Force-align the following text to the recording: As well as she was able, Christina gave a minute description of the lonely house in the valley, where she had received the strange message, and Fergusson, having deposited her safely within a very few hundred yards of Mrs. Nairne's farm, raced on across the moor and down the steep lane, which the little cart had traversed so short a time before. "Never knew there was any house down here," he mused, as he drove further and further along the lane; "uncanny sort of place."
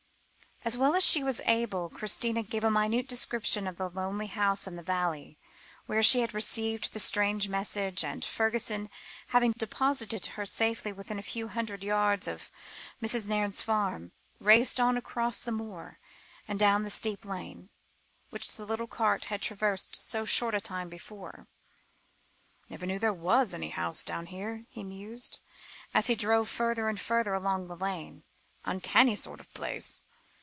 As 0.63 0.77
well 0.77 0.93
as 0.93 1.03
she 1.03 1.23
was 1.23 1.41
able, 1.47 1.89
Christina 1.89 2.43
gave 2.43 2.63
a 2.63 2.69
minute 2.69 3.07
description 3.07 3.65
of 3.65 3.77
the 3.77 3.89
lonely 3.89 4.27
house 4.27 4.67
in 4.67 4.75
the 4.75 4.83
valley, 4.83 5.39
where 5.87 6.03
she 6.03 6.19
had 6.19 6.35
received 6.35 6.93
the 6.93 6.99
strange 6.99 7.49
message, 7.49 8.03
and 8.03 8.23
Fergusson, 8.23 8.87
having 9.29 9.53
deposited 9.53 10.23
her 10.27 10.45
safely 10.45 10.93
within 10.93 11.17
a 11.17 11.23
very 11.23 11.31
few 11.31 11.47
hundred 11.47 11.83
yards 11.83 12.27
of 12.27 12.51
Mrs. 13.01 13.27
Nairne's 13.27 13.63
farm, 13.63 14.11
raced 14.39 14.79
on 14.79 14.97
across 14.97 15.41
the 15.41 15.51
moor 15.51 15.97
and 16.47 16.59
down 16.59 16.83
the 16.83 16.91
steep 16.91 17.25
lane, 17.25 17.69
which 18.29 18.51
the 18.51 18.63
little 18.65 18.85
cart 18.85 19.25
had 19.25 19.41
traversed 19.41 19.99
so 19.99 20.25
short 20.25 20.53
a 20.53 20.61
time 20.61 20.89
before. 20.89 21.47
"Never 22.69 22.85
knew 22.85 22.99
there 22.99 23.11
was 23.11 23.55
any 23.55 23.69
house 23.69 24.03
down 24.03 24.27
here," 24.27 24.67
he 24.69 24.83
mused, 24.83 25.39
as 25.91 26.05
he 26.05 26.13
drove 26.13 26.47
further 26.49 26.87
and 26.87 26.99
further 26.99 27.33
along 27.33 27.65
the 27.67 27.75
lane; 27.75 28.21
"uncanny 28.63 29.15
sort 29.15 29.39
of 29.39 29.51
place." 29.55 30.03